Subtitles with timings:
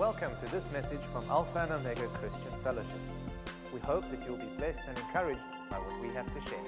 [0.00, 2.96] Welcome to this message from Alpha and Omega Christian Fellowship.
[3.70, 6.58] We hope that you'll be blessed and encouraged by what we have to share.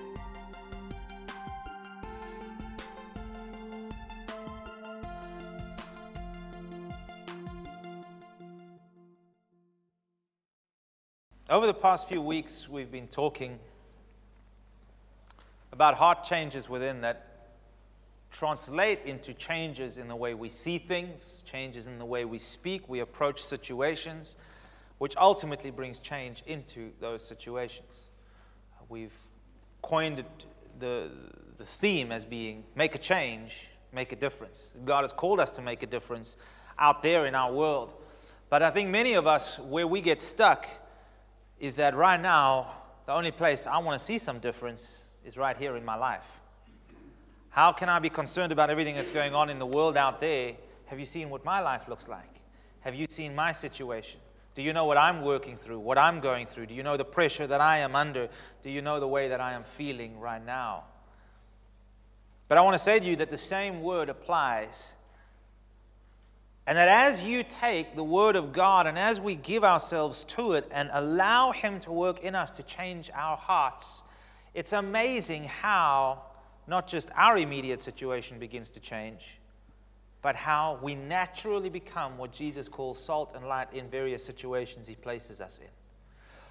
[11.48, 13.58] Over the past few weeks, we've been talking
[15.72, 17.31] about heart changes within that
[18.32, 22.88] translate into changes in the way we see things, changes in the way we speak,
[22.88, 24.36] we approach situations,
[24.98, 28.00] which ultimately brings change into those situations.
[28.88, 29.14] We've
[29.82, 30.24] coined
[30.78, 31.10] the,
[31.56, 34.72] the theme as being make a change, make a difference.
[34.84, 36.36] God has called us to make a difference
[36.78, 37.94] out there in our world.
[38.48, 40.66] But I think many of us, where we get stuck,
[41.58, 42.72] is that right now,
[43.06, 46.24] the only place I want to see some difference is right here in my life.
[47.52, 50.54] How can I be concerned about everything that's going on in the world out there?
[50.86, 52.40] Have you seen what my life looks like?
[52.80, 54.20] Have you seen my situation?
[54.54, 56.66] Do you know what I'm working through, what I'm going through?
[56.66, 58.30] Do you know the pressure that I am under?
[58.62, 60.84] Do you know the way that I am feeling right now?
[62.48, 64.92] But I want to say to you that the same word applies.
[66.66, 70.52] And that as you take the word of God and as we give ourselves to
[70.52, 74.02] it and allow Him to work in us to change our hearts,
[74.54, 76.22] it's amazing how
[76.66, 79.38] not just our immediate situation begins to change,
[80.22, 84.94] but how we naturally become what Jesus calls salt and light in various situations he
[84.94, 85.68] places us in.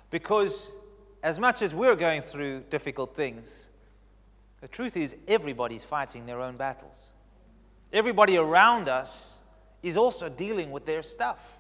[0.09, 0.70] Because
[1.23, 3.67] as much as we're going through difficult things,
[4.59, 7.12] the truth is everybody's fighting their own battles.
[7.94, 9.38] Everybody around us
[9.82, 11.58] is also dealing with their stuff.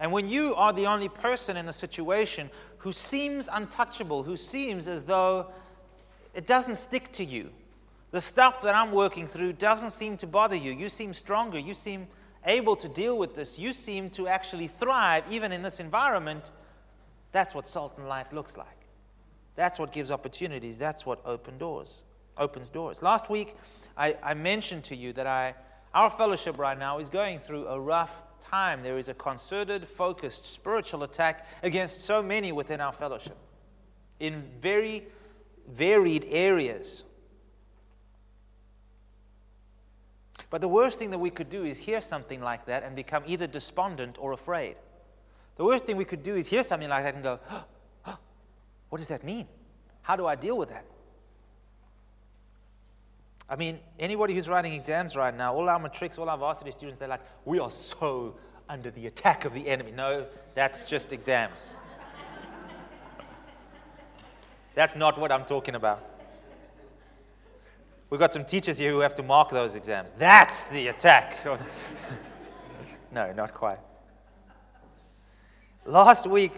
[0.00, 4.88] And when you are the only person in the situation who seems untouchable, who seems
[4.88, 5.52] as though
[6.34, 7.50] it doesn't stick to you.
[8.10, 10.72] The stuff that I'm working through doesn't seem to bother you.
[10.72, 11.58] You seem stronger.
[11.58, 12.06] You seem
[12.44, 13.58] able to deal with this.
[13.58, 16.52] You seem to actually thrive even in this environment.
[17.32, 18.66] That's what salt and light looks like.
[19.56, 20.78] That's what gives opportunities.
[20.78, 22.04] That's what open doors,
[22.36, 23.02] opens doors.
[23.02, 23.56] Last week,
[23.96, 25.54] I, I mentioned to you that I,
[25.92, 28.82] our fellowship right now is going through a rough time.
[28.82, 33.36] There is a concerted, focused spiritual attack against so many within our fellowship
[34.20, 35.04] in very
[35.68, 37.04] varied areas.
[40.50, 43.24] But the worst thing that we could do is hear something like that and become
[43.26, 44.76] either despondent or afraid.
[45.56, 47.40] The worst thing we could do is hear something like that and go,
[48.88, 49.46] What does that mean?
[50.02, 50.84] How do I deal with that?
[53.48, 56.98] I mean, anybody who's writing exams right now, all our matrics, all our varsity students,
[56.98, 58.36] they're like, We are so
[58.68, 59.92] under the attack of the enemy.
[59.92, 61.74] No, that's just exams.
[64.74, 66.02] That's not what I'm talking about.
[68.10, 70.12] We've got some teachers here who have to mark those exams.
[70.12, 71.38] That's the attack.
[73.12, 73.78] no, not quite.
[75.84, 76.52] Last week,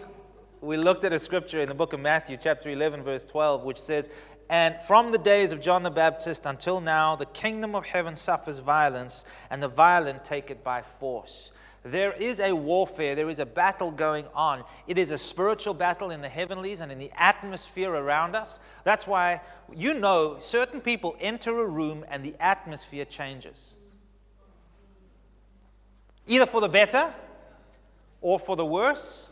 [0.61, 3.79] we looked at a scripture in the book of Matthew, chapter 11, verse 12, which
[3.79, 4.09] says,
[4.49, 8.59] And from the days of John the Baptist until now, the kingdom of heaven suffers
[8.59, 11.51] violence, and the violent take it by force.
[11.83, 14.63] There is a warfare, there is a battle going on.
[14.87, 18.59] It is a spiritual battle in the heavenlies and in the atmosphere around us.
[18.83, 19.41] That's why
[19.73, 23.73] you know certain people enter a room and the atmosphere changes.
[26.25, 27.13] Either for the better
[28.21, 29.29] or for the worse.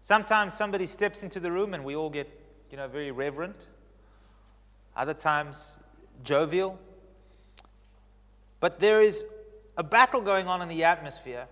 [0.00, 2.28] Sometimes somebody steps into the room and we all get,
[2.70, 3.66] you know, very reverent.
[4.96, 5.78] Other times,
[6.22, 6.78] jovial.
[8.60, 9.24] But there is
[9.76, 11.48] a battle going on in the atmosphere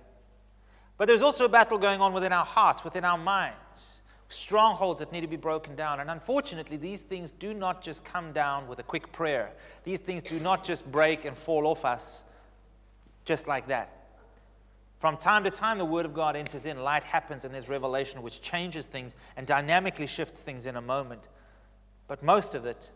[1.03, 5.11] but there's also a battle going on within our hearts, within our minds, strongholds that
[5.11, 5.99] need to be broken down.
[5.99, 9.51] And unfortunately, these things do not just come down with a quick prayer,
[9.83, 12.23] these things do not just break and fall off us
[13.25, 13.91] just like that.
[15.01, 18.23] From time to time, the Word of God enters in, light happens, and there's revelation
[18.23, 21.27] which changes things and dynamically shifts things in a moment.
[22.07, 22.93] But most of it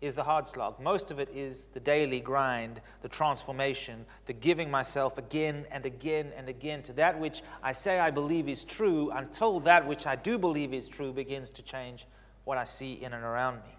[0.00, 0.78] is the hard slog.
[0.80, 6.32] Most of it is the daily grind, the transformation, the giving myself again and again
[6.36, 10.14] and again to that which I say I believe is true until that which I
[10.14, 12.06] do believe is true begins to change
[12.44, 13.76] what I see in and around me.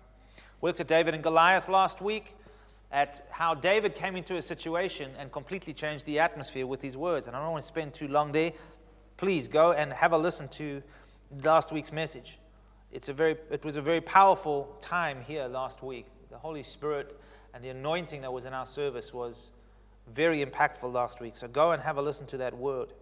[0.59, 2.35] We looked at David and Goliath last week,
[2.91, 7.27] at how David came into a situation and completely changed the atmosphere with his words.
[7.27, 8.51] And I don't want to spend too long there.
[9.15, 10.81] Please go and have a listen to
[11.43, 12.39] last week's message
[12.91, 16.07] it's a very, it was a very powerful time here last week.
[16.29, 17.19] The Holy Spirit
[17.53, 19.51] and the anointing that was in our service was
[20.13, 21.35] very impactful last week.
[21.35, 22.93] So go and have a listen to that word.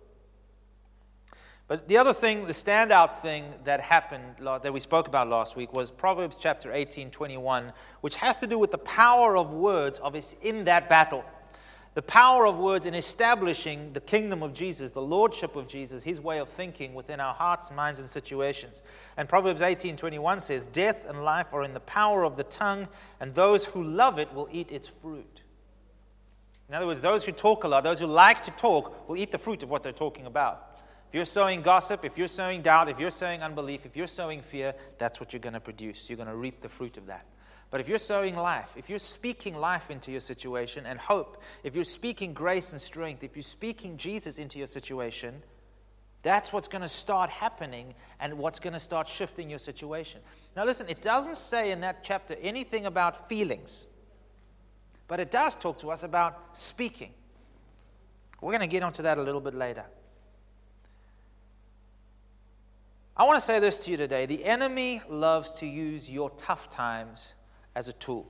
[1.67, 5.73] But the other thing, the standout thing that happened that we spoke about last week
[5.73, 10.15] was Proverbs chapter 18, 21, which has to do with the power of words of
[10.41, 11.25] in that battle.
[11.97, 16.21] The power of words in establishing the kingdom of Jesus, the lordship of Jesus, his
[16.21, 18.83] way of thinking within our hearts, minds, and situations.
[19.17, 22.87] And Proverbs 18:21 says, "Death and life are in the power of the tongue,
[23.19, 25.41] and those who love it will eat its fruit."
[26.69, 29.31] In other words, those who talk a lot, those who like to talk, will eat
[29.31, 30.77] the fruit of what they're talking about.
[31.07, 34.43] If you're sowing gossip, if you're sowing doubt, if you're sowing unbelief, if you're sowing
[34.43, 36.11] fear, that's what you're going to produce.
[36.11, 37.25] You're going to reap the fruit of that.
[37.69, 41.75] But if you're sowing life, if you're speaking life into your situation and hope, if
[41.75, 45.43] you're speaking grace and strength, if you're speaking Jesus into your situation,
[46.23, 50.21] that's what's going to start happening and what's going to start shifting your situation.
[50.55, 53.85] Now, listen, it doesn't say in that chapter anything about feelings,
[55.07, 57.13] but it does talk to us about speaking.
[58.39, 59.85] We're going to get onto that a little bit later.
[63.15, 66.69] I want to say this to you today the enemy loves to use your tough
[66.69, 67.33] times
[67.77, 68.27] as a tool.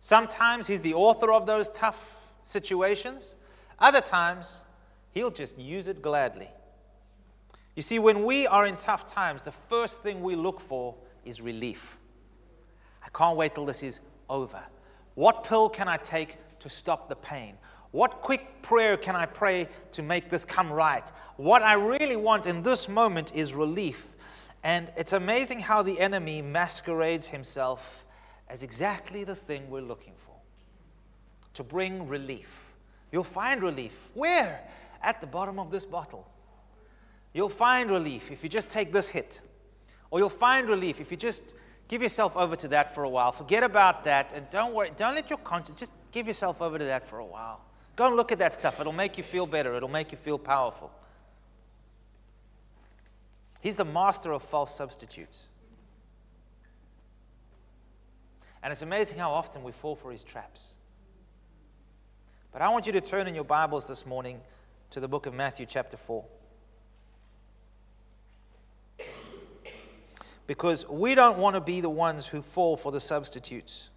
[0.00, 3.36] Sometimes he's the author of those tough situations,
[3.78, 4.62] other times,
[5.12, 6.48] he'll just use it gladly.
[7.76, 10.94] You see, when we are in tough times, the first thing we look for
[11.26, 11.98] is relief.
[13.04, 14.00] I can't wait till this is
[14.30, 14.62] over.
[15.14, 17.56] What pill can I take to stop the pain?
[17.90, 21.12] What quick prayer can I pray to make this come right?
[21.36, 24.11] What I really want in this moment is relief.
[24.64, 28.04] And it's amazing how the enemy masquerades himself
[28.48, 30.34] as exactly the thing we're looking for
[31.54, 32.74] to bring relief.
[33.10, 34.10] You'll find relief.
[34.14, 34.60] Where?
[35.02, 36.26] At the bottom of this bottle.
[37.32, 39.40] You'll find relief if you just take this hit.
[40.10, 41.42] Or you'll find relief if you just
[41.88, 43.32] give yourself over to that for a while.
[43.32, 44.90] Forget about that and don't worry.
[44.96, 47.60] Don't let your conscience, just give yourself over to that for a while.
[47.96, 48.80] Go and look at that stuff.
[48.80, 50.90] It'll make you feel better, it'll make you feel powerful.
[53.62, 55.44] He's the master of false substitutes.
[58.60, 60.74] And it's amazing how often we fall for his traps.
[62.52, 64.40] But I want you to turn in your Bibles this morning
[64.90, 66.24] to the book of Matthew, chapter 4.
[70.48, 73.90] Because we don't want to be the ones who fall for the substitutes.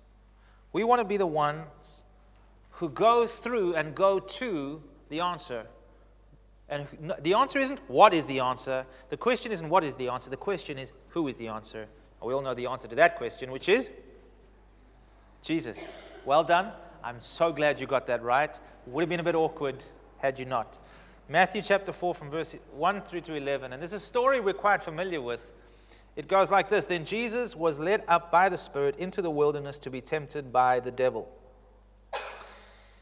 [0.73, 2.03] We want to be the ones
[2.69, 5.65] who go through and go to the answer
[6.67, 6.88] and
[7.21, 8.85] the answer isn't what is the answer.
[9.09, 10.29] The question isn't what is the answer.
[10.29, 11.81] The question is who is the answer.
[11.81, 13.91] And we all know the answer to that question, which is
[15.44, 15.94] Jesus.
[16.25, 16.71] Well done.
[17.03, 18.59] I'm so glad you got that right.
[18.88, 19.83] Would have been a bit awkward
[20.17, 20.79] had you not.
[21.29, 23.73] Matthew chapter 4, from verse 1 through to 11.
[23.73, 25.51] And this is a story we're quite familiar with.
[26.15, 29.77] It goes like this Then Jesus was led up by the Spirit into the wilderness
[29.79, 31.29] to be tempted by the devil.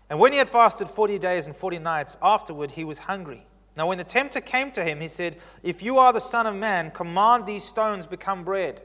[0.10, 3.46] And when he had fasted 40 days and 40 nights, afterward he was hungry.
[3.76, 6.56] Now, when the tempter came to him, he said, If you are the Son of
[6.56, 8.82] Man, command these stones become bread.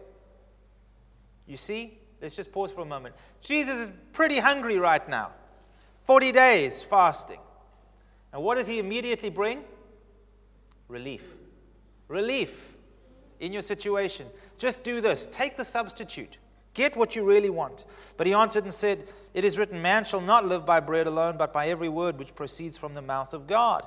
[1.46, 1.98] You see?
[2.20, 3.14] Let's just pause for a moment.
[3.40, 5.32] Jesus is pretty hungry right now.
[6.04, 7.38] 40 days fasting.
[8.32, 9.62] And what does he immediately bring?
[10.88, 11.22] Relief.
[12.08, 12.76] Relief
[13.40, 14.26] in your situation.
[14.56, 15.28] Just do this.
[15.30, 16.38] Take the substitute.
[16.74, 17.84] Get what you really want.
[18.16, 19.04] But he answered and said,
[19.34, 22.34] It is written, Man shall not live by bread alone, but by every word which
[22.34, 23.86] proceeds from the mouth of God.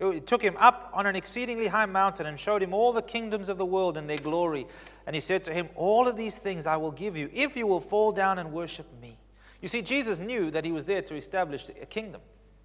[0.00, 3.50] it took him up on an exceedingly high mountain and showed him all the kingdoms
[3.50, 4.66] of the world and their glory.
[5.06, 7.66] And he said to him, All of these things I will give you if you
[7.66, 9.18] will fall down and worship me.
[9.60, 12.22] You see, Jesus knew that he was there to establish a kingdom.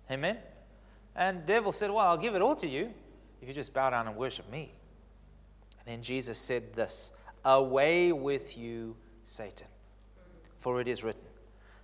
[0.10, 0.38] Amen?
[1.14, 2.94] And devil said, Well, I'll give it all to you
[3.42, 4.72] if you just bow down and worship me.
[5.80, 7.12] And then Jesus said this
[7.44, 9.68] Away with you, Satan.
[10.60, 11.22] For it is written,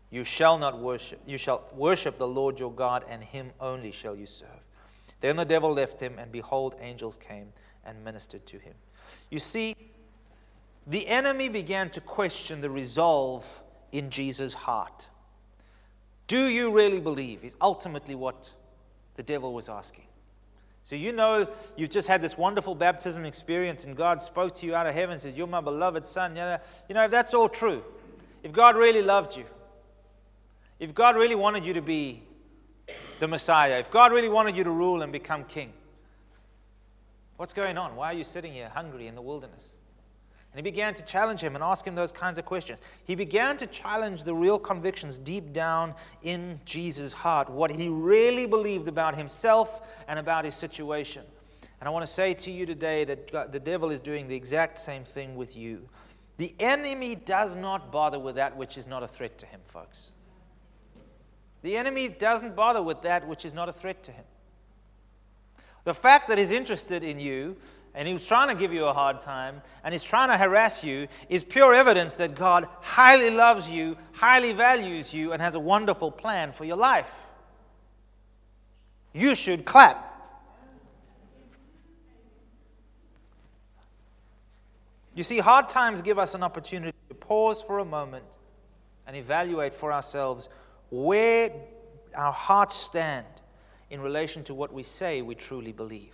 [0.09, 4.15] You shall not worship, you shall worship the Lord your God, and him only shall
[4.15, 4.49] you serve.
[5.21, 7.53] Then the devil left him, and behold, angels came
[7.85, 8.73] and ministered to him.
[9.29, 9.75] You see,
[10.85, 13.61] the enemy began to question the resolve
[13.91, 15.07] in Jesus' heart.
[16.27, 17.43] Do you really believe?
[17.43, 18.51] Is ultimately what
[19.15, 20.05] the devil was asking.
[20.83, 24.73] So, you know, you've just had this wonderful baptism experience, and God spoke to you
[24.73, 26.35] out of heaven says, You're my beloved son.
[26.35, 26.57] You
[26.95, 27.83] know, if that's all true,
[28.43, 29.45] if God really loved you,
[30.79, 32.23] if God really wanted you to be
[33.21, 35.71] the Messiah, if God really wanted you to rule and become king,
[37.37, 37.95] what's going on?
[37.95, 39.69] Why are you sitting here hungry in the wilderness?
[40.51, 42.81] And he began to challenge him and ask him those kinds of questions.
[43.05, 48.47] He began to challenge the real convictions deep down in Jesus' heart, what he really
[48.47, 51.23] believed about himself and about his situation.
[51.79, 54.79] And I want to say to you today that the devil is doing the exact
[54.79, 55.87] same thing with you.
[56.37, 60.11] The enemy does not bother with that which is not a threat to him, folks.
[61.61, 64.25] The enemy doesn't bother with that which is not a threat to him.
[65.83, 67.55] The fact that he's interested in you
[67.93, 71.07] and he's trying to give you a hard time and he's trying to harass you
[71.29, 76.11] is pure evidence that God highly loves you, highly values you, and has a wonderful
[76.11, 77.11] plan for your life.
[79.13, 80.07] You should clap.
[85.13, 88.25] You see, hard times give us an opportunity to pause for a moment
[89.05, 90.47] and evaluate for ourselves
[90.91, 91.49] where
[92.15, 93.25] our hearts stand
[93.89, 96.13] in relation to what we say we truly believe.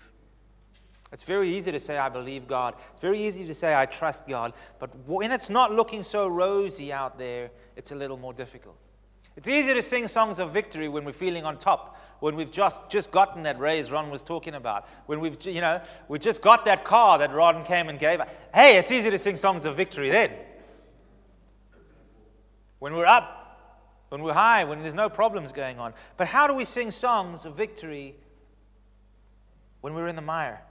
[1.11, 2.75] It's very easy to say, I believe God.
[2.91, 4.53] It's very easy to say, I trust God.
[4.79, 8.77] But when it's not looking so rosy out there, it's a little more difficult.
[9.37, 12.81] It's easy to sing songs of victory when we're feeling on top, when we've just,
[12.89, 16.65] just gotten that raise Ron was talking about, when we've, you know, we just got
[16.65, 18.19] that car that Ron came and gave.
[18.53, 20.31] Hey, it's easy to sing songs of victory then.
[22.79, 23.36] When we're up,
[24.09, 25.93] when we're high, when there's no problems going on.
[26.15, 28.15] But how do we sing songs of victory
[29.81, 30.61] when we're in the mire?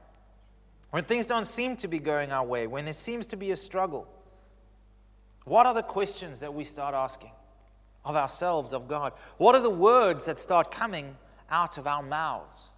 [0.90, 3.56] When things don't seem to be going our way, when there seems to be a
[3.56, 4.08] struggle?
[5.44, 7.30] What are the questions that we start asking?
[8.06, 9.12] of ourselves, of God?
[9.36, 11.16] What are the words that start coming
[11.50, 12.68] out of our mouths?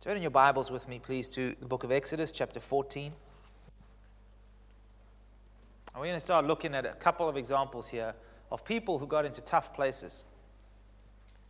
[0.00, 3.12] Turn in your Bibles with me, please, to the book of Exodus, chapter 14.
[5.94, 8.14] And we're going to start looking at a couple of examples here
[8.50, 10.24] of people who got into tough places.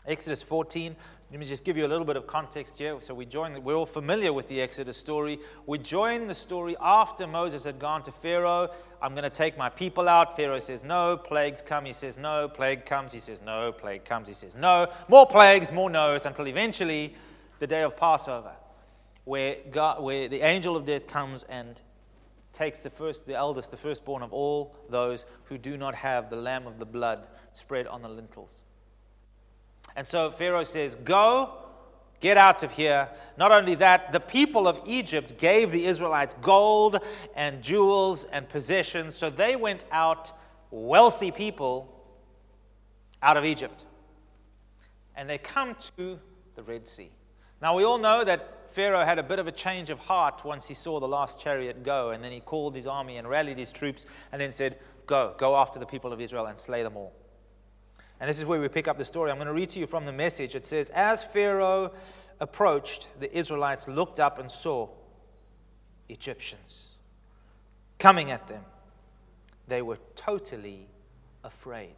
[0.05, 0.97] Exodus 14,
[1.31, 3.01] let me just give you a little bit of context here.
[3.01, 5.39] So we join, we're all familiar with the Exodus story.
[5.65, 8.71] We join the story after Moses had gone to Pharaoh.
[9.01, 10.37] I'm going to take my people out.
[10.37, 11.17] Pharaoh says no.
[11.17, 11.85] Plagues come.
[11.85, 12.49] He says no.
[12.49, 13.13] Plague comes.
[13.13, 13.71] He says no.
[13.71, 14.27] Plague comes.
[14.27, 14.89] He says no.
[15.09, 17.15] More plagues, more no's, until eventually
[17.61, 18.53] the day of Passover,
[19.25, 21.81] where, God, where the angel of death comes and
[22.53, 26.37] takes the first, the eldest, the firstborn of all those who do not have the
[26.37, 28.63] lamb of the blood spread on the lintels.
[29.97, 31.55] And so Pharaoh says, Go,
[32.21, 33.11] get out of here.
[33.37, 36.99] Not only that, the people of Egypt gave the Israelites gold
[37.35, 39.15] and jewels and possessions.
[39.15, 40.33] So they went out,
[40.71, 41.89] wealthy people,
[43.23, 43.85] out of Egypt.
[45.17, 46.19] And they come to
[46.55, 47.11] the Red Sea.
[47.63, 50.67] Now, we all know that Pharaoh had a bit of a change of heart once
[50.67, 53.71] he saw the last chariot go, and then he called his army and rallied his
[53.71, 57.13] troops and then said, Go, go after the people of Israel and slay them all.
[58.19, 59.31] And this is where we pick up the story.
[59.31, 60.57] I'm going to read to you from the message.
[60.57, 61.93] It says, As Pharaoh
[62.41, 64.89] approached, the Israelites looked up and saw
[66.09, 66.89] Egyptians
[67.99, 68.65] coming at them.
[69.69, 70.89] They were totally
[71.45, 71.95] afraid.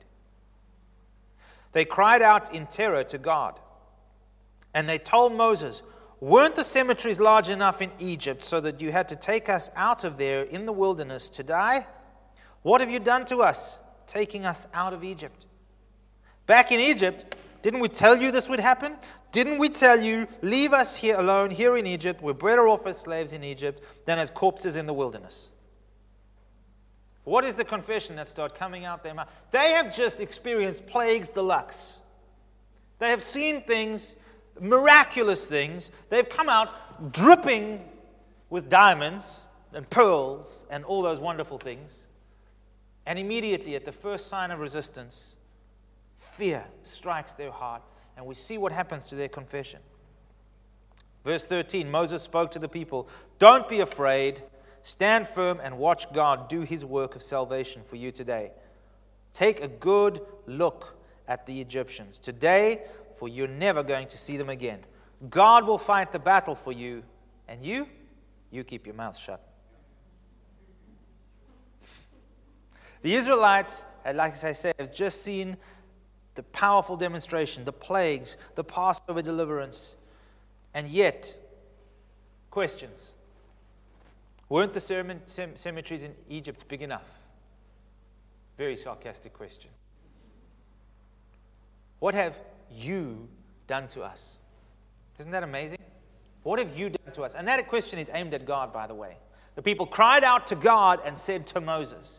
[1.72, 3.60] They cried out in terror to God.
[4.74, 5.82] And they told Moses,
[6.20, 10.04] Weren't the cemeteries large enough in Egypt so that you had to take us out
[10.04, 11.86] of there in the wilderness to die?
[12.62, 15.46] What have you done to us, taking us out of Egypt?
[16.46, 18.96] Back in Egypt, didn't we tell you this would happen?
[19.32, 22.22] Didn't we tell you, leave us here alone here in Egypt?
[22.22, 25.50] We're better off as slaves in Egypt than as corpses in the wilderness.
[27.24, 29.30] What is the confession that started coming out their mouth?
[29.50, 32.00] They have just experienced plagues deluxe.
[32.98, 34.16] They have seen things,
[34.60, 35.90] miraculous things.
[36.10, 37.84] They've come out dripping
[38.50, 42.06] with diamonds and pearls and all those wonderful things.
[43.06, 45.36] And immediately, at the first sign of resistance,
[46.18, 47.82] fear strikes their heart,
[48.16, 49.80] and we see what happens to their confession.
[51.24, 53.08] Verse 13 Moses spoke to the people
[53.38, 54.42] Don't be afraid,
[54.82, 58.52] stand firm, and watch God do his work of salvation for you today.
[59.32, 60.96] Take a good look
[61.26, 62.82] at the Egyptians today,
[63.16, 64.80] for you're never going to see them again.
[65.30, 67.02] God will fight the battle for you,
[67.48, 67.86] and you,
[68.50, 69.40] you keep your mouth shut.
[73.02, 75.56] The Israelites, like I said, have just seen
[76.34, 79.96] the powerful demonstration, the plagues, the Passover deliverance.
[80.72, 81.36] And yet,
[82.50, 83.14] questions.
[84.48, 87.20] Weren't the cemeteries in Egypt big enough?
[88.56, 89.70] Very sarcastic question.
[91.98, 92.38] What have
[92.72, 93.28] you
[93.66, 94.38] done to us?
[95.18, 95.78] Isn't that amazing?
[96.42, 97.34] What have you done to us?
[97.34, 99.16] And that question is aimed at God, by the way.
[99.54, 102.18] The people cried out to God and said to Moses,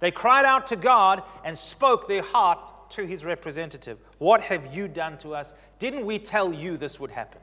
[0.00, 4.88] They cried out to God and spoke their heart to his representative, What have you
[4.88, 5.54] done to us?
[5.78, 7.40] Didn't we tell you this would happen?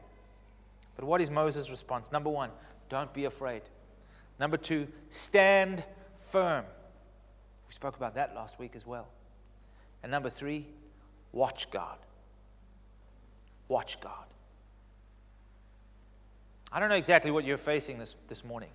[0.95, 2.11] But what is Moses' response?
[2.11, 2.49] Number one,
[2.89, 3.63] don't be afraid.
[4.39, 5.83] Number two, stand
[6.17, 6.65] firm.
[7.67, 9.07] We spoke about that last week as well.
[10.01, 10.67] And number three,
[11.31, 11.97] watch God.
[13.73, 14.27] Watch God.
[16.71, 18.69] I don't know exactly what you're facing this, this morning,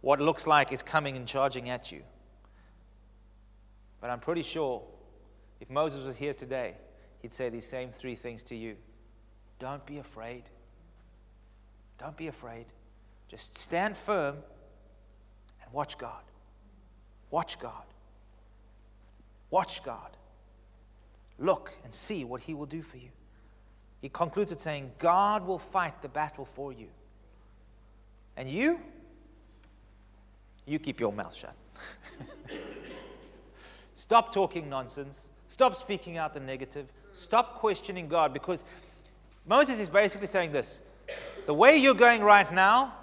[0.00, 2.00] what looks like is coming and charging at you.
[4.00, 4.82] But I'm pretty sure
[5.60, 6.76] if Moses was here today,
[7.20, 8.76] he'd say these same three things to you
[9.58, 10.44] Don't be afraid.
[11.98, 12.64] Don't be afraid.
[13.28, 14.36] Just stand firm
[15.62, 16.22] and watch God.
[17.30, 17.84] Watch God.
[19.50, 20.16] Watch God.
[21.38, 23.10] Look and see what He will do for you.
[24.02, 26.88] He concludes it saying, God will fight the battle for you.
[28.36, 28.80] And you,
[30.66, 31.54] you keep your mouth shut.
[33.94, 35.28] Stop talking nonsense.
[35.46, 36.88] Stop speaking out the negative.
[37.12, 38.64] Stop questioning God because
[39.46, 40.80] Moses is basically saying this
[41.46, 42.94] the way you're going right now,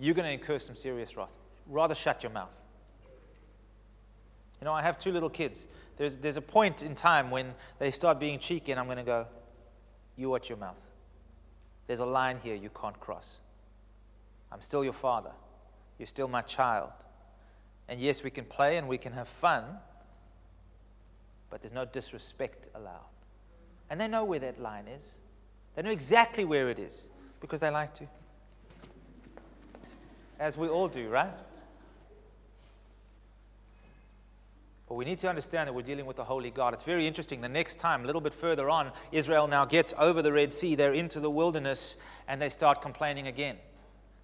[0.00, 1.32] you're going to incur some serious wrath.
[1.68, 2.60] Rather shut your mouth.
[4.60, 5.66] You know, I have two little kids.
[6.00, 9.02] There's, there's a point in time when they start being cheeky, and I'm going to
[9.02, 9.26] go,
[10.16, 10.80] You watch your mouth.
[11.86, 13.36] There's a line here you can't cross.
[14.50, 15.32] I'm still your father.
[15.98, 16.92] You're still my child.
[17.86, 19.62] And yes, we can play and we can have fun,
[21.50, 23.10] but there's no disrespect allowed.
[23.90, 25.04] And they know where that line is.
[25.76, 27.10] They know exactly where it is
[27.42, 28.06] because they like to.
[30.38, 31.34] As we all do, right?
[34.90, 36.74] But we need to understand that we're dealing with a holy God.
[36.74, 37.42] It's very interesting.
[37.42, 40.74] The next time, a little bit further on, Israel now gets over the Red Sea.
[40.74, 43.56] They're into the wilderness and they start complaining again.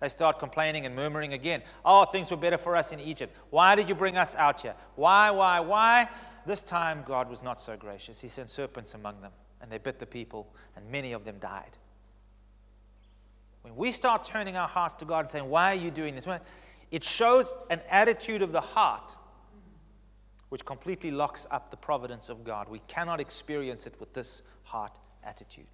[0.01, 1.63] They start complaining and murmuring again.
[1.85, 3.37] Oh, things were better for us in Egypt.
[3.51, 4.75] Why did you bring us out here?
[4.97, 6.09] Why, why, why?
[6.47, 8.21] This time, God was not so gracious.
[8.21, 9.31] He sent serpents among them,
[9.63, 11.79] and they bit the people, and many of them died.
[13.63, 16.27] When we start turning our hearts to God and saying, Why are you doing this?
[16.91, 19.15] It shows an attitude of the heart
[20.49, 22.69] which completely locks up the providence of God.
[22.69, 25.67] We cannot experience it with this heart attitude.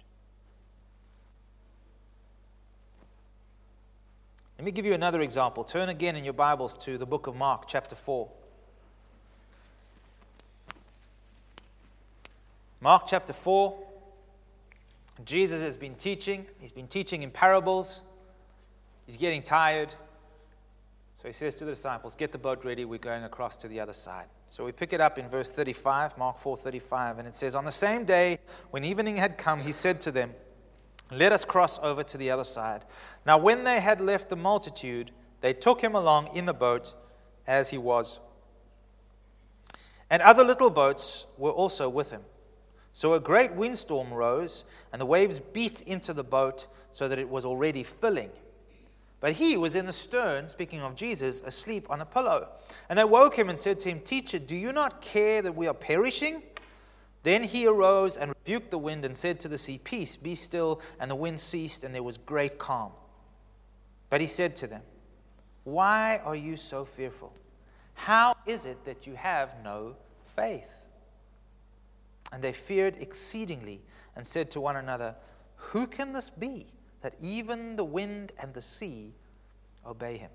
[4.57, 5.63] Let me give you another example.
[5.63, 8.29] Turn again in your Bibles to the book of Mark, chapter 4.
[12.79, 13.77] Mark chapter 4.
[15.25, 16.45] Jesus has been teaching.
[16.59, 18.01] He's been teaching in parables.
[19.05, 19.89] He's getting tired.
[21.21, 22.83] So he says to the disciples, Get the boat ready.
[22.85, 24.25] We're going across to the other side.
[24.53, 27.65] So we pick it up in verse 35, Mark 4 35, and it says, On
[27.65, 28.37] the same day,
[28.69, 30.35] when evening had come, he said to them,
[31.09, 32.85] Let us cross over to the other side.
[33.25, 35.09] Now, when they had left the multitude,
[35.41, 36.93] they took him along in the boat
[37.47, 38.19] as he was.
[40.07, 42.21] And other little boats were also with him.
[42.91, 47.27] So a great windstorm rose, and the waves beat into the boat so that it
[47.27, 48.29] was already filling.
[49.23, 52.49] But he was in the stern, speaking of Jesus, asleep on a pillow.
[52.89, 55.65] And they woke him and said to him, Teacher, do you not care that we
[55.65, 56.43] are perishing?
[57.23, 60.81] Then he arose and rebuked the wind and said to the sea, Peace, be still.
[60.99, 62.91] And the wind ceased, and there was great calm.
[64.09, 64.81] But he said to them,
[65.63, 67.33] Why are you so fearful?
[67.93, 69.95] How is it that you have no
[70.35, 70.83] faith?
[72.33, 73.83] And they feared exceedingly
[74.17, 75.15] and said to one another,
[75.55, 76.67] Who can this be?
[77.03, 79.13] That even the wind and the sea
[79.85, 80.31] obey him.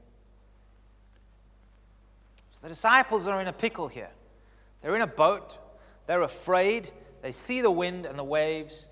[2.63, 4.11] The disciples are in a pickle here.
[4.81, 5.59] They're in a boat,
[6.07, 6.91] they're afraid,
[7.23, 8.87] they see the wind and the waves.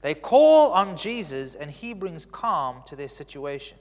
[0.00, 3.76] They call on Jesus, and he brings calm to their situation.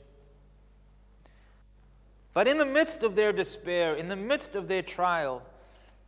[2.33, 5.41] But in the midst of their despair, in the midst of their trial,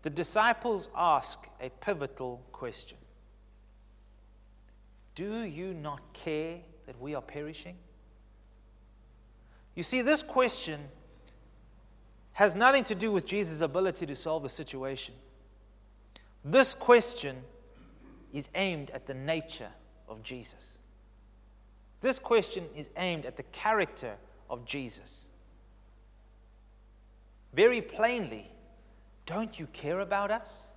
[0.02, 2.98] the disciples ask a pivotal question
[5.16, 7.76] Do you not care that we are perishing?
[9.76, 10.80] You see, this question
[12.34, 15.14] has nothing to do with Jesus' ability to solve the situation.
[16.44, 17.36] This question
[18.34, 19.70] is aimed at the nature
[20.08, 20.80] of Jesus.
[22.02, 24.16] This question is aimed at the character
[24.50, 25.28] of Jesus.
[27.54, 28.50] Very plainly,
[29.28, 30.69] don't you care about us?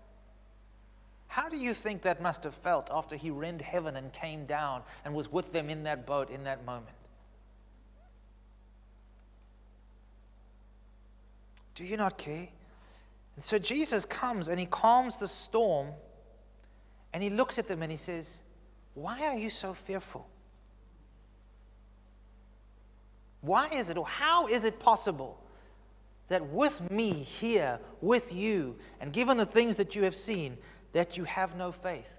[1.32, 4.82] How do you think that must have felt after he rend heaven and came down
[5.02, 6.94] and was with them in that boat in that moment?
[11.74, 12.48] Do you not care?
[13.34, 15.88] And so Jesus comes and he calms the storm
[17.14, 18.40] and he looks at them and he says,
[18.92, 20.28] Why are you so fearful?
[23.40, 25.42] Why is it, or how is it possible
[26.28, 30.58] that with me here, with you, and given the things that you have seen,
[30.92, 32.10] that you have no faith.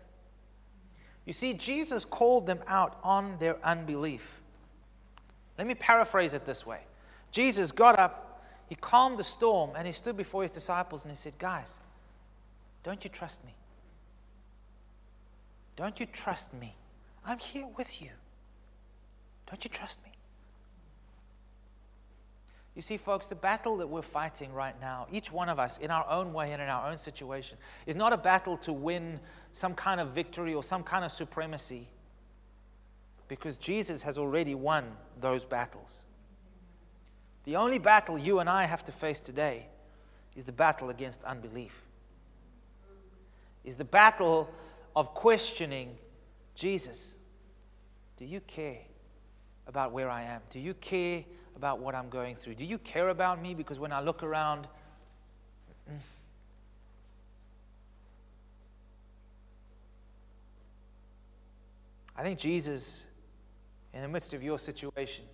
[1.26, 4.42] You see, Jesus called them out on their unbelief.
[5.58, 6.82] Let me paraphrase it this way
[7.32, 11.18] Jesus got up, he calmed the storm, and he stood before his disciples and he
[11.18, 11.76] said, Guys,
[12.84, 13.54] don't you trust me?
[15.76, 16.76] Don't you trust me?
[17.26, 18.10] I'm here with you.
[19.48, 20.13] Don't you trust me?
[22.76, 25.92] You see, folks, the battle that we're fighting right now, each one of us in
[25.92, 29.20] our own way and in our own situation, is not a battle to win
[29.52, 31.88] some kind of victory or some kind of supremacy
[33.28, 34.86] because Jesus has already won
[35.22, 36.06] those battles.
[37.44, 39.68] The only battle you and I have to face today
[40.36, 41.84] is the battle against unbelief,
[43.64, 44.50] is the battle
[44.96, 45.96] of questioning
[46.56, 47.18] Jesus.
[48.18, 48.80] Do you care
[49.68, 50.42] about where I am?
[50.50, 51.24] Do you care
[51.56, 52.56] about what I'm going through?
[52.56, 53.54] Do you care about me?
[53.54, 54.68] Because when I look around,
[55.90, 55.98] mm,
[62.16, 63.06] I think Jesus,
[63.94, 65.26] in the midst of your situation,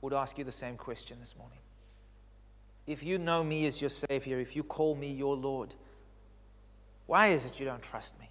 [0.00, 1.58] would ask you the same question this morning.
[2.86, 5.74] If you know me as your Savior, if you call me your Lord,
[7.06, 8.30] why is it you don't trust me?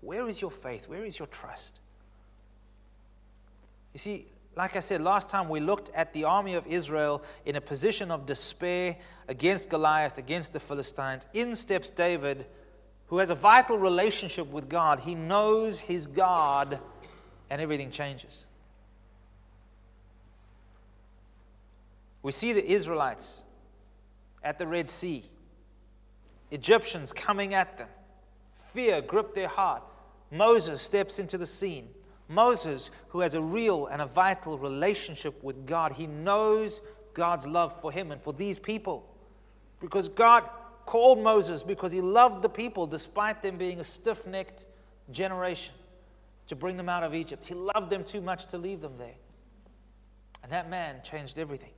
[0.00, 0.88] Where is your faith?
[0.88, 1.80] Where is your trust?
[3.92, 7.56] You see, like I said last time, we looked at the army of Israel in
[7.56, 8.96] a position of despair
[9.28, 11.26] against Goliath, against the Philistines.
[11.32, 12.46] In steps David,
[13.12, 15.00] who has a vital relationship with God.
[15.00, 16.80] He knows his God,
[17.50, 18.46] and everything changes.
[22.22, 23.44] We see the Israelites
[24.42, 25.24] at the Red Sea,
[26.50, 27.88] Egyptians coming at them.
[28.72, 29.82] Fear gripped their heart.
[30.30, 31.90] Moses steps into the scene.
[32.28, 36.80] Moses, who has a real and a vital relationship with God, he knows
[37.14, 39.08] God's love for him and for these people.
[39.80, 40.48] Because God
[40.86, 44.66] called Moses because he loved the people despite them being a stiff necked
[45.10, 45.74] generation
[46.48, 47.44] to bring them out of Egypt.
[47.44, 49.14] He loved them too much to leave them there.
[50.42, 51.72] And that man changed everything.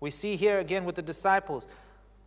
[0.00, 1.66] We see here again with the disciples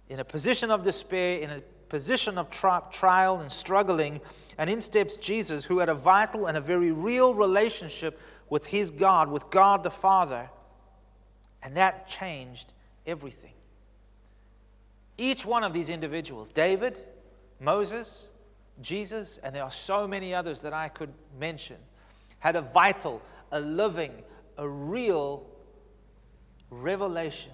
[0.07, 4.21] in a position of despair, in a position of tri- trial and struggling,
[4.57, 8.91] and in steps Jesus, who had a vital and a very real relationship with his
[8.91, 10.49] God, with God the Father,
[11.61, 12.73] and that changed
[13.05, 13.53] everything.
[15.17, 17.03] Each one of these individuals, David,
[17.59, 18.25] Moses,
[18.81, 21.75] Jesus, and there are so many others that I could mention,
[22.39, 23.21] had a vital,
[23.51, 24.11] a living,
[24.57, 25.45] a real
[26.69, 27.51] revelation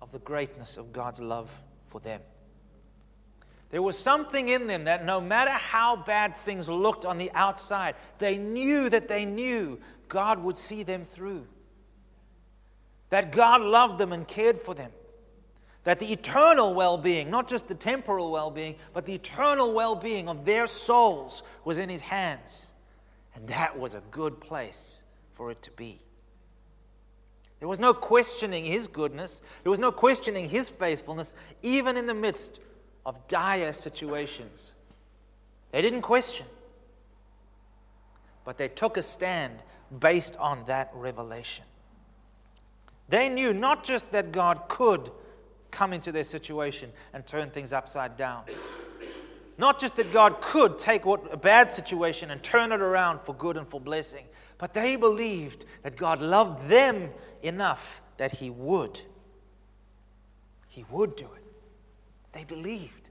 [0.00, 1.54] of the greatness of God's love
[1.88, 2.20] for them.
[3.70, 7.96] There was something in them that no matter how bad things looked on the outside,
[8.18, 9.78] they knew that they knew
[10.08, 11.46] God would see them through.
[13.10, 14.90] That God loved them and cared for them.
[15.84, 19.94] That the eternal well being, not just the temporal well being, but the eternal well
[19.94, 22.72] being of their souls was in His hands.
[23.34, 25.04] And that was a good place
[25.34, 26.00] for it to be.
[27.60, 32.14] There was no questioning His goodness, there was no questioning His faithfulness, even in the
[32.14, 32.60] midst
[33.08, 34.74] of dire situations.
[35.72, 36.46] They didn't question,
[38.44, 39.62] but they took a stand
[39.98, 41.64] based on that revelation.
[43.08, 45.10] They knew not just that God could
[45.70, 48.44] come into their situation and turn things upside down.
[49.56, 53.34] Not just that God could take what, a bad situation and turn it around for
[53.34, 54.26] good and for blessing,
[54.58, 57.08] but they believed that God loved them
[57.40, 59.00] enough that He would.
[60.68, 61.37] He would do it.
[62.32, 63.08] They believed.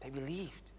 [0.00, 0.70] They believed.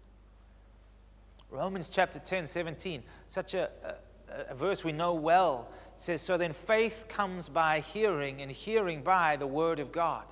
[1.50, 5.68] Romans chapter 10, 17, such a, a, a verse we know well.
[5.96, 10.24] says, So then faith comes by hearing, and hearing by the word of God.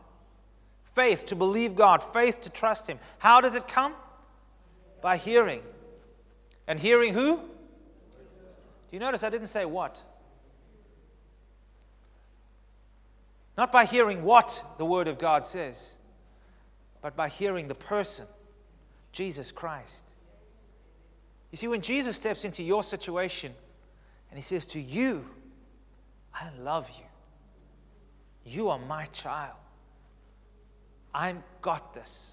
[0.85, 2.99] Faith to believe God, faith to trust Him.
[3.19, 3.95] How does it come?
[5.01, 5.63] By hearing.
[6.67, 7.37] And hearing who?
[7.37, 7.43] Do
[8.93, 10.01] you notice I didn't say what?
[13.57, 15.95] Not by hearing what the Word of God says
[17.05, 18.25] but by hearing the person,
[19.12, 20.05] Jesus Christ.
[21.51, 23.53] You see, when Jesus steps into your situation
[24.31, 25.29] and he says to you,
[26.33, 27.05] I love you,
[28.51, 29.59] you are my child,
[31.12, 32.33] I've got this,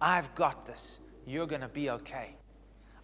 [0.00, 2.36] I've got this, you're going to be okay.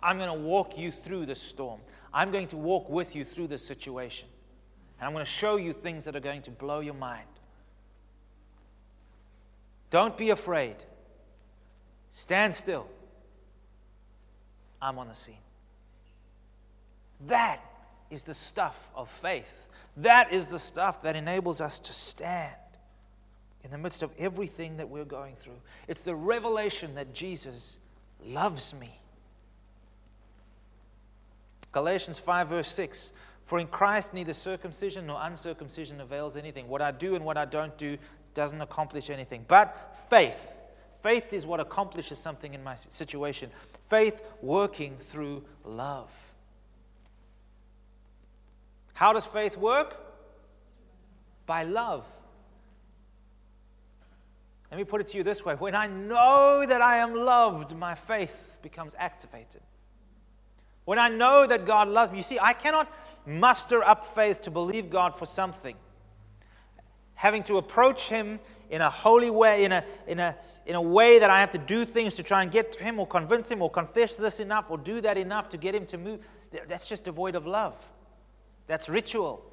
[0.00, 1.80] I'm going to walk you through the storm.
[2.14, 4.28] I'm going to walk with you through the situation.
[5.00, 7.26] And I'm going to show you things that are going to blow your mind.
[9.90, 10.76] Don't be afraid.
[12.10, 12.86] Stand still.
[14.80, 15.34] I'm on the scene.
[17.26, 17.60] That
[18.10, 19.68] is the stuff of faith.
[19.96, 22.54] That is the stuff that enables us to stand
[23.62, 25.60] in the midst of everything that we're going through.
[25.86, 27.78] It's the revelation that Jesus
[28.24, 28.98] loves me.
[31.72, 33.12] Galatians 5, verse 6
[33.44, 36.68] For in Christ neither circumcision nor uncircumcision avails anything.
[36.68, 37.98] What I do and what I don't do,
[38.34, 39.44] doesn't accomplish anything.
[39.46, 40.56] But faith,
[41.02, 43.50] faith is what accomplishes something in my situation.
[43.88, 46.10] Faith working through love.
[48.94, 49.96] How does faith work?
[51.46, 52.04] By love.
[54.70, 57.76] Let me put it to you this way when I know that I am loved,
[57.76, 59.62] my faith becomes activated.
[60.84, 62.92] When I know that God loves me, you see, I cannot
[63.26, 65.76] muster up faith to believe God for something.
[67.20, 71.18] Having to approach Him in a holy way, in a, in, a, in a way
[71.18, 73.60] that I have to do things to try and get to Him or convince Him
[73.60, 76.20] or confess this enough or do that enough to get Him to move,
[76.66, 77.76] that's just devoid of love.
[78.68, 79.44] That's ritual.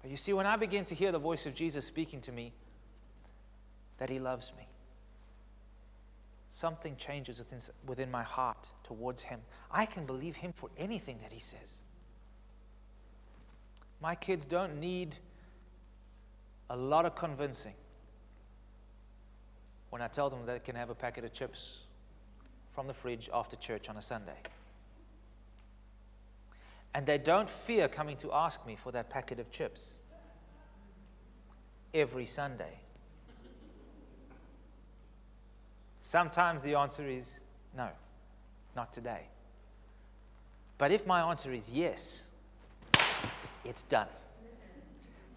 [0.00, 2.52] But you see, when I begin to hear the voice of Jesus speaking to me,
[3.98, 4.68] that He loves me,
[6.50, 9.40] something changes within, within my heart towards Him.
[9.72, 11.80] I can believe Him for anything that He says.
[14.00, 15.16] My kids don't need
[16.68, 17.74] a lot of convincing
[19.90, 21.80] when I tell them they can have a packet of chips
[22.74, 24.36] from the fridge after church on a Sunday.
[26.92, 29.94] And they don't fear coming to ask me for that packet of chips
[31.94, 32.80] every Sunday.
[36.02, 37.40] Sometimes the answer is
[37.76, 37.88] no,
[38.74, 39.22] not today.
[40.78, 42.25] But if my answer is yes,
[43.66, 44.08] it's done.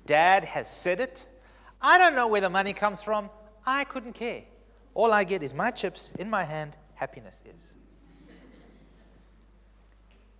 [0.05, 1.27] Dad has said it.
[1.81, 3.29] I don't know where the money comes from.
[3.65, 4.43] I couldn't care.
[4.93, 6.75] All I get is my chips in my hand.
[6.95, 7.75] Happiness is.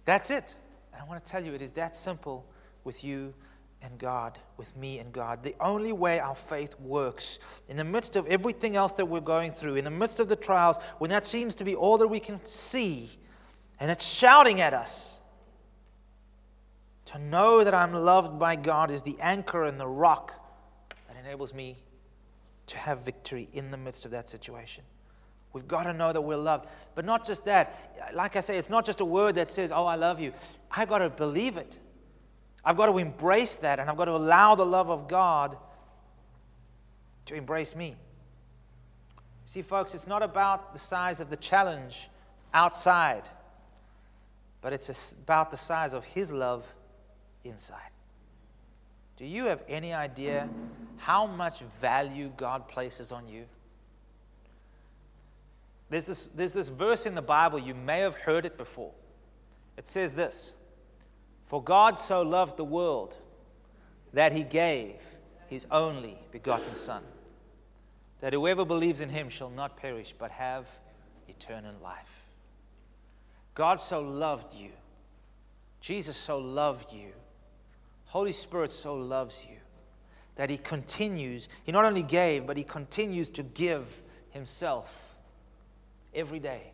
[0.05, 0.55] That's it.
[0.91, 2.45] And I want to tell you, it is that simple
[2.83, 3.33] with you
[3.81, 5.43] and God, with me and God.
[5.43, 9.51] The only way our faith works, in the midst of everything else that we're going
[9.51, 12.19] through, in the midst of the trials, when that seems to be all that we
[12.19, 13.11] can see,
[13.79, 15.18] and it's shouting at us,
[17.09, 20.31] to know that I'm loved by God is the anchor and the rock
[21.07, 21.75] that enables me
[22.67, 24.83] to have victory in the midst of that situation.
[25.51, 26.69] We've got to know that we're loved.
[26.93, 28.13] But not just that.
[28.13, 30.33] Like I say, it's not just a word that says, Oh, I love you.
[30.69, 31.79] I've got to believe it.
[32.63, 35.57] I've got to embrace that, and I've got to allow the love of God
[37.25, 37.95] to embrace me.
[39.45, 42.07] See, folks, it's not about the size of the challenge
[42.53, 43.29] outside,
[44.61, 46.71] but it's about the size of His love
[47.43, 47.91] inside.
[49.17, 50.49] Do you have any idea
[50.97, 53.45] how much value God places on you?
[55.89, 58.93] There's this, there's this verse in the Bible, you may have heard it before.
[59.75, 60.53] It says this
[61.47, 63.17] For God so loved the world
[64.13, 64.95] that he gave
[65.47, 67.03] his only begotten Son,
[68.21, 70.65] that whoever believes in him shall not perish but have
[71.27, 72.23] eternal life.
[73.53, 74.71] God so loved you,
[75.81, 77.11] Jesus so loved you
[78.09, 79.57] Holy Spirit so loves you
[80.35, 85.15] that he continues, he not only gave, but he continues to give himself
[86.13, 86.71] every day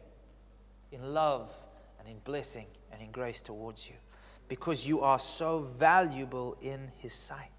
[0.93, 1.51] in love
[1.99, 3.95] and in blessing and in grace towards you
[4.47, 7.51] because you are so valuable in his sight.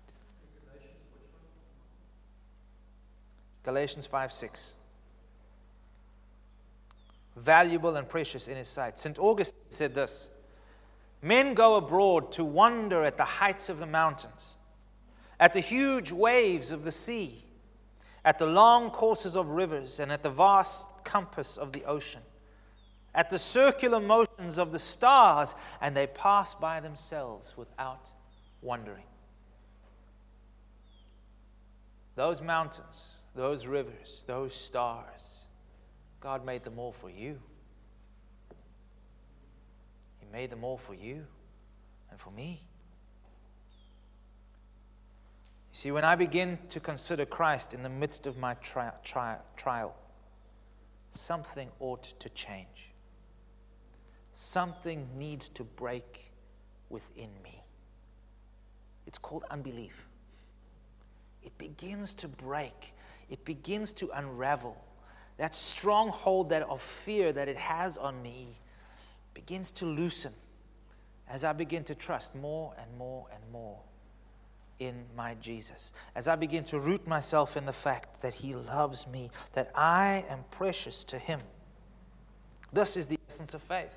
[3.63, 4.77] Galatians 5 6.
[7.37, 8.99] Valuable and precious in his sight.
[8.99, 9.19] St.
[9.19, 10.31] Augustine said this
[11.27, 14.57] Men go abroad to wonder at the heights of the mountains,
[15.41, 17.43] at the huge waves of the sea,
[18.25, 22.23] at the long courses of rivers, and at the vast compass of the ocean,
[23.13, 28.09] at the circular motions of the stars, and they pass by themselves without
[28.63, 29.03] wondering.
[32.15, 35.47] Those mountains, those rivers, those stars,
[36.21, 37.41] God made them all for you.
[40.33, 41.25] Made them all for you
[42.11, 42.61] and for me.
[45.71, 49.39] You see, when I begin to consider Christ in the midst of my tri- tri-
[49.57, 49.95] trial,
[51.11, 52.93] something ought to change.
[54.33, 56.33] Something needs to break
[56.89, 57.63] within me.
[59.07, 60.07] It's called unbelief.
[61.43, 62.95] It begins to break,
[63.31, 64.77] it begins to unravel.
[65.39, 68.57] That stronghold that of fear that it has on me
[69.37, 70.33] begins to loosen
[71.29, 73.79] as I begin to trust more and more and more
[74.79, 75.93] in my Jesus.
[76.15, 80.25] As I begin to root myself in the fact that He loves me, that I
[80.31, 81.41] am precious to Him.
[82.73, 83.95] This is the essence of faith.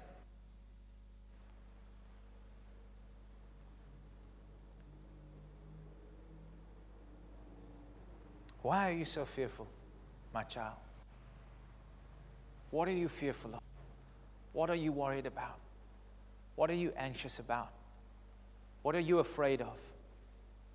[8.62, 9.68] Why are you so fearful,
[10.34, 10.76] my child?
[12.72, 13.69] What are you fearful of?
[14.60, 15.58] What are you worried about?
[16.58, 17.70] What are you anxious about?
[18.82, 19.78] What are you afraid of?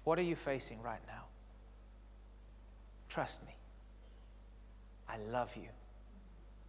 [0.05, 1.25] What are you facing right now?
[3.11, 3.55] Trust me.
[5.07, 5.69] I love you.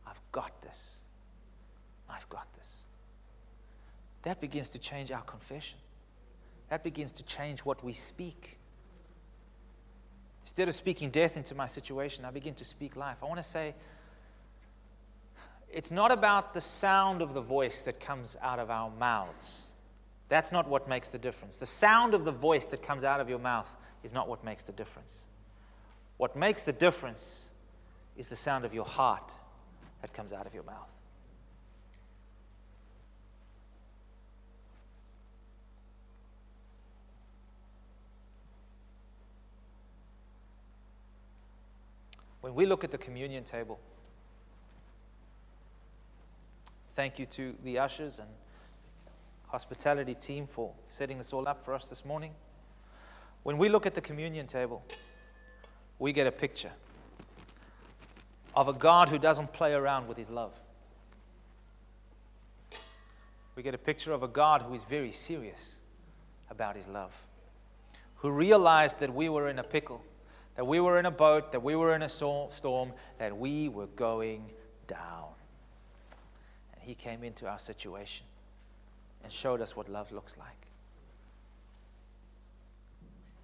[0.06, 0.99] I've got this.
[2.10, 2.84] I've got this.
[4.23, 5.80] that begins to change our confession.
[6.67, 8.58] That begins to change what we speak.
[10.43, 13.19] Instead of speaking death into my situation, I begin to speak life.
[13.23, 13.73] I want to say,
[15.76, 19.66] it's not about the sound of the voice that comes out of our mouths.
[20.30, 21.58] That's not what makes the difference.
[21.58, 24.64] The sound of the voice that comes out of your mouth is not what makes
[24.64, 25.26] the difference.
[26.16, 27.50] What makes the difference
[28.16, 29.34] is the sound of your heart
[30.02, 30.88] that comes out of your mouth.
[42.40, 43.78] When we look at the communion table,
[46.96, 48.30] thank you to the ushers and
[49.48, 52.32] hospitality team for setting this all up for us this morning.
[53.44, 54.84] When we look at the communion table,
[56.00, 56.72] we get a picture
[58.56, 60.54] of a God who doesn't play around with his love.
[63.56, 65.80] We get a picture of a God who is very serious
[66.50, 67.26] about his love,
[68.16, 70.04] who realized that we were in a pickle,
[70.56, 73.88] that we were in a boat, that we were in a storm, that we were
[73.88, 74.50] going
[74.88, 75.28] down.
[76.86, 78.28] He came into our situation
[79.24, 80.67] and showed us what love looks like.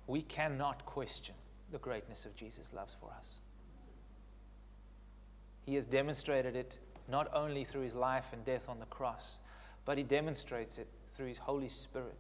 [0.06, 1.34] We cannot question
[1.71, 3.36] the greatness of Jesus' love for us.
[5.65, 6.77] He has demonstrated it
[7.08, 9.39] not only through his life and death on the cross,
[9.86, 12.17] but he demonstrates it through his Holy Spirit,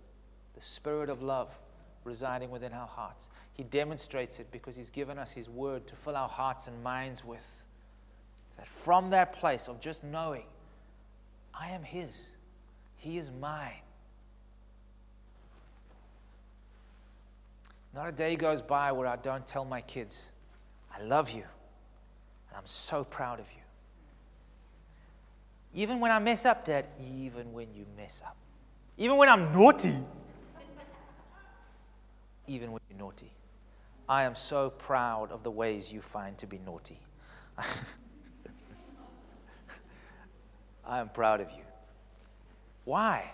[0.55, 1.55] the Spirit of love
[2.03, 3.29] residing within our hearts.
[3.53, 7.23] He demonstrates it because he's given us his word to fill our hearts and minds
[7.23, 7.63] with.
[8.57, 10.45] That from that place of just knowing,
[11.53, 12.29] I am his,
[12.97, 13.81] he is mine.
[17.93, 20.29] Not a day goes by where I don't tell my kids,
[20.95, 23.61] I love you, and I'm so proud of you.
[25.73, 28.35] Even when I mess up, Dad, even when you mess up.
[28.97, 29.95] Even when I'm naughty.
[32.47, 33.31] even when you're naughty.
[34.07, 36.99] I am so proud of the ways you find to be naughty.
[40.85, 41.63] I am proud of you.
[42.85, 43.31] Why?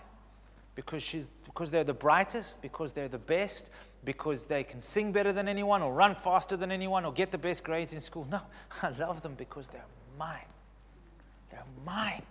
[0.74, 3.70] Because, she's, because they're the brightest, because they're the best,
[4.04, 7.38] because they can sing better than anyone, or run faster than anyone, or get the
[7.38, 8.26] best grades in school.
[8.30, 8.40] No,
[8.82, 9.84] I love them because they're
[10.18, 10.38] mine.
[11.50, 12.22] They're mine.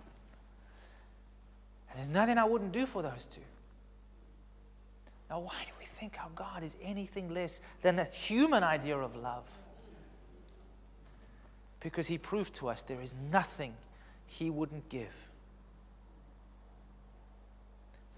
[1.90, 3.40] And there's nothing I wouldn't do for those two.
[5.28, 9.14] Now, why do we think our God is anything less than a human idea of
[9.16, 9.44] love?
[11.80, 13.74] Because He proved to us there is nothing
[14.28, 15.12] He wouldn't give.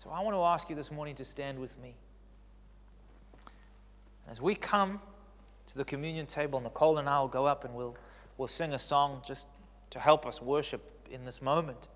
[0.03, 1.95] So I want to ask you this morning to stand with me.
[4.29, 5.01] As we come
[5.67, 7.97] to the communion table, Nicole and I will go up and we'll,
[8.39, 9.47] we'll sing a song just
[9.91, 11.89] to help us worship in this moment.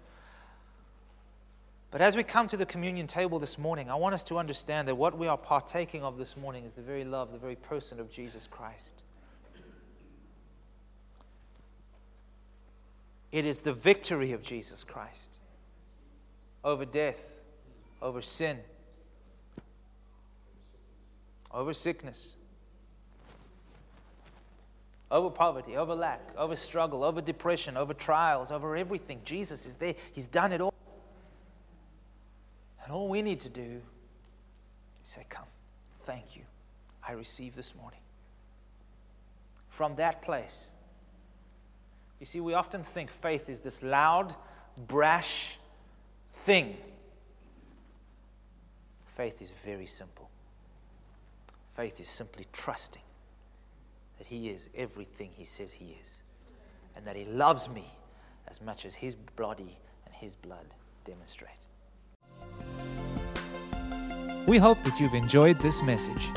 [1.90, 4.88] But as we come to the communion table this morning, I want us to understand
[4.88, 8.00] that what we are partaking of this morning is the very love, the very person
[8.00, 9.03] of Jesus Christ.
[13.34, 15.38] It is the victory of Jesus Christ
[16.62, 17.34] over death,
[18.00, 18.60] over sin,
[21.50, 22.36] over sickness,
[25.10, 29.20] over poverty, over lack, over struggle, over depression, over trials, over everything.
[29.24, 29.96] Jesus is there.
[30.12, 30.72] He's done it all.
[32.84, 33.82] And all we need to do
[35.02, 35.48] is say, Come,
[36.04, 36.42] thank you.
[37.02, 37.98] I receive this morning.
[39.70, 40.70] From that place,
[42.24, 44.34] you see, we often think faith is this loud,
[44.86, 45.58] brash
[46.30, 46.74] thing.
[49.14, 50.30] Faith is very simple.
[51.76, 53.02] Faith is simply trusting
[54.16, 56.20] that He is everything He says He is,
[56.96, 57.92] and that He loves me
[58.48, 60.64] as much as His body and His blood
[61.04, 61.50] demonstrate.
[64.46, 66.30] We hope that you've enjoyed this message.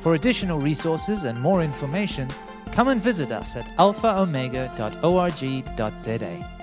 [0.00, 2.28] For additional resources and more information,
[2.78, 6.57] come and visit us at alphaomega.org.za.